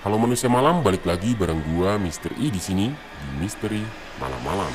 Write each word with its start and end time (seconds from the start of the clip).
Halo 0.00 0.16
manusia 0.16 0.48
malam, 0.48 0.80
balik 0.80 1.04
lagi 1.04 1.36
bareng 1.36 1.60
gua 1.76 2.00
Mr. 2.00 2.32
I 2.40 2.48
di 2.48 2.56
sini 2.56 2.88
di 2.88 3.28
Misteri 3.36 3.84
Malam-malam. 4.16 4.72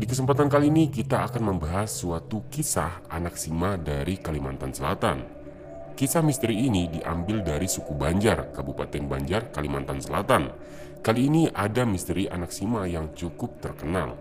Di 0.00 0.08
kesempatan 0.08 0.48
kali 0.48 0.72
ini 0.72 0.88
kita 0.88 1.28
akan 1.28 1.52
membahas 1.52 1.92
suatu 1.92 2.48
kisah 2.48 3.04
anak 3.12 3.36
Sima 3.36 3.76
dari 3.76 4.16
Kalimantan 4.16 4.72
Selatan. 4.72 5.20
Kisah 5.92 6.24
misteri 6.24 6.64
ini 6.64 6.88
diambil 6.88 7.44
dari 7.44 7.68
suku 7.68 7.92
Banjar, 7.92 8.48
Kabupaten 8.56 9.04
Banjar, 9.04 9.52
Kalimantan 9.52 10.00
Selatan. 10.00 10.48
Kali 11.04 11.28
ini 11.28 11.44
ada 11.52 11.84
misteri 11.84 12.24
anak 12.24 12.56
Sima 12.56 12.88
yang 12.88 13.12
cukup 13.12 13.60
terkenal. 13.60 14.16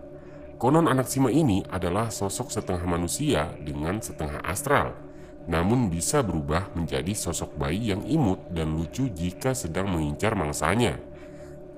Konon 0.60 0.92
anak 0.92 1.08
Sima 1.08 1.32
ini 1.32 1.64
adalah 1.71 2.12
sosok 2.12 2.52
setengah 2.52 2.84
manusia 2.84 3.55
dengan 3.64 4.04
setengah 4.04 4.44
astral 4.44 5.07
namun 5.48 5.88
bisa 5.88 6.20
berubah 6.20 6.68
menjadi 6.75 7.15
sosok 7.15 7.56
bayi 7.56 7.96
yang 7.96 8.04
imut 8.04 8.51
dan 8.51 8.75
lucu 8.75 9.07
jika 9.07 9.56
sedang 9.56 9.87
mengincar 9.87 10.36
mangsanya. 10.36 11.00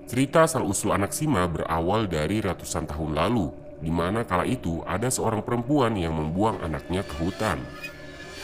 Cerita 0.09 0.50
asal-usul 0.50 0.90
anak 0.90 1.14
Sima 1.14 1.45
berawal 1.45 2.09
dari 2.09 2.42
ratusan 2.42 2.90
tahun 2.90 3.14
lalu, 3.14 3.54
di 3.78 3.94
mana 3.94 4.26
kala 4.26 4.50
itu 4.50 4.82
ada 4.90 5.05
seorang 5.14 5.45
perempuan 5.45 5.94
yang 5.94 6.18
membuang 6.18 6.58
anaknya 6.66 7.05
ke 7.05 7.14
hutan. 7.22 7.62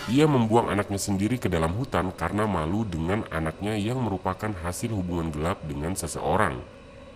Ia 0.05 0.29
membuang 0.29 0.69
anaknya 0.69 1.01
sendiri 1.01 1.41
ke 1.41 1.49
dalam 1.49 1.73
hutan 1.73 2.13
karena 2.13 2.45
malu 2.45 2.85
dengan 2.85 3.25
anaknya 3.33 3.73
yang 3.73 3.97
merupakan 3.97 4.53
hasil 4.61 4.93
hubungan 4.93 5.33
gelap 5.33 5.65
dengan 5.65 5.97
seseorang. 5.97 6.61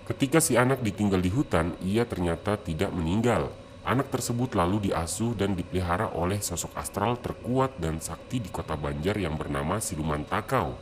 Ketika 0.09 0.41
si 0.41 0.57
anak 0.57 0.81
ditinggal 0.81 1.21
di 1.21 1.29
hutan, 1.29 1.77
ia 1.85 2.01
ternyata 2.09 2.57
tidak 2.57 2.89
meninggal, 2.89 3.53
Anak 3.89 4.13
tersebut 4.13 4.53
lalu 4.53 4.93
diasuh 4.93 5.33
dan 5.33 5.57
dipelihara 5.57 6.13
oleh 6.13 6.37
sosok 6.37 6.77
astral 6.77 7.17
terkuat 7.17 7.73
dan 7.81 7.97
sakti 7.97 8.37
di 8.37 8.45
kota 8.53 8.77
Banjar 8.77 9.17
yang 9.17 9.33
bernama 9.33 9.81
Siluman 9.81 10.21
Takau. 10.29 10.77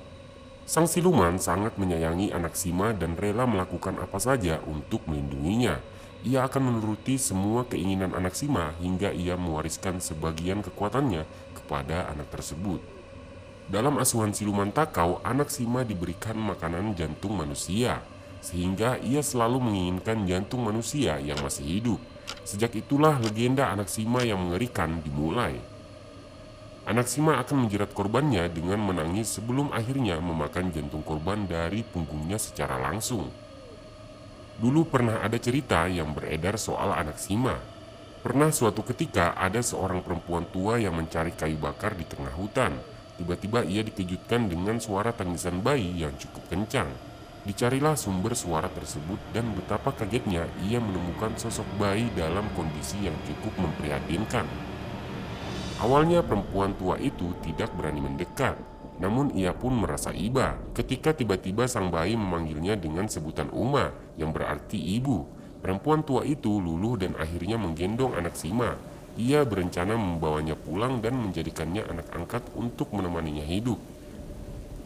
Sang 0.67 0.91
siluman 0.91 1.39
sangat 1.39 1.79
menyayangi 1.79 2.35
anak 2.35 2.59
Sima 2.59 2.91
dan 2.91 3.15
rela 3.15 3.47
melakukan 3.47 3.95
apa 4.03 4.19
saja 4.19 4.59
untuk 4.67 5.07
melindunginya. 5.07 5.79
Ia 6.27 6.51
akan 6.51 6.67
menuruti 6.67 7.15
semua 7.15 7.63
keinginan 7.63 8.11
anak 8.11 8.35
Sima 8.35 8.75
hingga 8.83 9.15
ia 9.15 9.39
mewariskan 9.39 10.03
sebagian 10.03 10.59
kekuatannya 10.59 11.23
kepada 11.55 12.11
anak 12.11 12.27
tersebut. 12.27 12.83
Dalam 13.71 14.03
asuhan 14.03 14.35
siluman 14.35 14.75
takau, 14.75 15.23
anak 15.23 15.47
Sima 15.47 15.87
diberikan 15.87 16.35
makanan 16.35 16.91
jantung 16.99 17.39
manusia, 17.39 18.03
sehingga 18.41 19.01
ia 19.01 19.19
selalu 19.19 19.59
menginginkan 19.59 20.23
jantung 20.29 20.65
manusia 20.65 21.17
yang 21.19 21.39
masih 21.41 21.65
hidup. 21.65 21.99
Sejak 22.43 22.75
itulah 22.75 23.19
legenda 23.19 23.71
anak 23.71 23.91
Sima 23.91 24.23
yang 24.23 24.39
mengerikan 24.39 24.99
dimulai. 25.03 25.59
Anak 26.87 27.11
Sima 27.11 27.35
akan 27.43 27.67
menjerat 27.67 27.91
korbannya 27.91 28.47
dengan 28.47 28.79
menangis 28.79 29.35
sebelum 29.35 29.75
akhirnya 29.75 30.23
memakan 30.23 30.71
jantung 30.71 31.03
korban 31.03 31.43
dari 31.43 31.83
punggungnya 31.83 32.39
secara 32.39 32.79
langsung. 32.79 33.27
Dulu 34.57 34.87
pernah 34.87 35.19
ada 35.19 35.35
cerita 35.35 35.85
yang 35.91 36.15
beredar 36.15 36.55
soal 36.55 36.95
anak 36.95 37.19
Sima. 37.19 37.59
Pernah 38.23 38.55
suatu 38.55 38.81
ketika 38.87 39.35
ada 39.35 39.59
seorang 39.59 39.99
perempuan 39.99 40.47
tua 40.49 40.79
yang 40.79 40.95
mencari 40.95 41.35
kayu 41.35 41.59
bakar 41.59 41.93
di 41.93 42.07
tengah 42.07 42.31
hutan. 42.33 42.73
Tiba-tiba 43.19 43.67
ia 43.67 43.83
dikejutkan 43.83 44.47
dengan 44.47 44.79
suara 44.79 45.11
tangisan 45.11 45.59
bayi 45.59 45.91
yang 46.01 46.15
cukup 46.15 46.47
kencang. 46.47 46.87
Dicarilah 47.47 47.95
sumber 47.95 48.35
suara 48.35 48.67
tersebut 48.67 49.15
dan 49.31 49.55
betapa 49.55 49.95
kagetnya 49.95 50.51
ia 50.67 50.83
menemukan 50.83 51.31
sosok 51.39 51.63
bayi 51.79 52.11
dalam 52.11 52.43
kondisi 52.59 53.07
yang 53.07 53.15
cukup 53.23 53.55
memprihatinkan. 53.63 54.43
Awalnya 55.79 56.27
perempuan 56.27 56.75
tua 56.75 56.99
itu 56.99 57.31
tidak 57.39 57.71
berani 57.71 58.03
mendekat, 58.03 58.59
namun 58.99 59.31
ia 59.31 59.55
pun 59.55 59.79
merasa 59.79 60.11
iba 60.11 60.59
ketika 60.75 61.15
tiba-tiba 61.15 61.71
sang 61.71 61.87
bayi 61.87 62.19
memanggilnya 62.19 62.75
dengan 62.75 63.07
sebutan 63.07 63.47
Uma 63.55 63.95
yang 64.19 64.35
berarti 64.35 64.99
ibu. 64.99 65.23
Perempuan 65.63 66.03
tua 66.03 66.27
itu 66.27 66.51
luluh 66.59 66.99
dan 66.99 67.15
akhirnya 67.15 67.55
menggendong 67.55 68.11
anak 68.19 68.35
Sima. 68.35 68.75
Ia 69.15 69.47
berencana 69.47 69.95
membawanya 69.95 70.59
pulang 70.59 70.99
dan 70.99 71.15
menjadikannya 71.15 71.87
anak 71.87 72.11
angkat 72.11 72.43
untuk 72.59 72.91
menemaninya 72.91 73.47
hidup. 73.47 73.79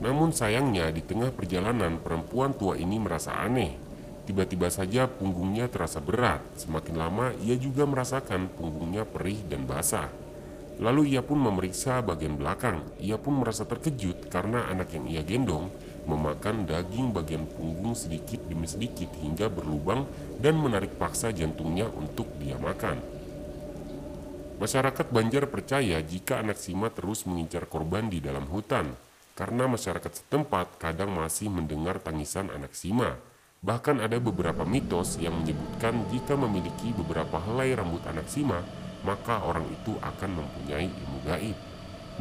Namun 0.02 0.34
sayangnya 0.34 0.90
di 0.90 1.06
tengah 1.06 1.30
perjalanan 1.30 2.02
perempuan 2.02 2.58
tua 2.58 2.74
ini 2.74 2.98
merasa 2.98 3.38
aneh. 3.38 3.78
Tiba-tiba 4.26 4.74
saja 4.74 5.06
punggungnya 5.06 5.70
terasa 5.70 6.02
berat. 6.02 6.42
Semakin 6.58 6.96
lama 6.98 7.34
ia 7.46 7.54
juga 7.54 7.86
merasakan 7.86 8.50
punggungnya 8.58 9.06
perih 9.06 9.38
dan 9.46 9.70
basah. 9.70 10.10
Lalu 10.82 11.14
ia 11.14 11.22
pun 11.22 11.38
memeriksa 11.38 12.02
bagian 12.02 12.34
belakang. 12.34 12.82
Ia 12.98 13.22
pun 13.22 13.46
merasa 13.46 13.70
terkejut 13.70 14.34
karena 14.34 14.66
anak 14.74 14.90
yang 14.98 15.06
ia 15.06 15.22
gendong 15.22 15.70
memakan 16.10 16.66
daging 16.66 17.14
bagian 17.14 17.46
punggung 17.46 17.94
sedikit 17.94 18.42
demi 18.50 18.66
sedikit 18.66 19.14
hingga 19.22 19.54
berlubang 19.54 20.10
dan 20.42 20.58
menarik 20.58 20.98
paksa 20.98 21.30
jantungnya 21.30 21.86
untuk 21.94 22.26
dia 22.42 22.58
makan. 22.58 22.98
Masyarakat 24.58 25.08
Banjar 25.10 25.50
percaya 25.50 25.98
jika 26.02 26.42
anak 26.42 26.58
Sima 26.58 26.90
terus 26.94 27.26
mengincar 27.26 27.66
korban 27.66 28.10
di 28.10 28.22
dalam 28.22 28.46
hutan, 28.50 28.94
karena 29.42 29.66
masyarakat 29.66 30.22
setempat 30.22 30.78
kadang 30.78 31.18
masih 31.18 31.50
mendengar 31.50 31.98
tangisan 31.98 32.54
anak 32.54 32.78
Sima. 32.78 33.18
Bahkan 33.66 33.98
ada 33.98 34.22
beberapa 34.22 34.62
mitos 34.70 35.18
yang 35.18 35.34
menyebutkan 35.42 35.98
jika 36.14 36.38
memiliki 36.38 36.94
beberapa 36.94 37.42
helai 37.42 37.74
rambut 37.74 38.06
anak 38.06 38.30
Sima, 38.30 38.62
maka 39.02 39.42
orang 39.42 39.66
itu 39.66 39.98
akan 39.98 40.46
mempunyai 40.46 40.86
ilmu 40.86 41.20
gaib. 41.26 41.58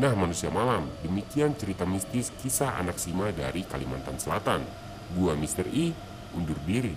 Nah 0.00 0.16
manusia 0.16 0.48
malam, 0.48 0.88
demikian 1.04 1.52
cerita 1.60 1.84
mistis 1.84 2.32
kisah 2.40 2.80
anak 2.80 2.96
Sima 2.96 3.28
dari 3.36 3.68
Kalimantan 3.68 4.16
Selatan. 4.16 4.64
Gua 5.12 5.36
Mister 5.36 5.68
I, 5.68 5.92
undur 6.32 6.56
diri. 6.64 6.96